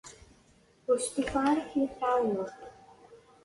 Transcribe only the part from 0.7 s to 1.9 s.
Ur stufaɣ ara akken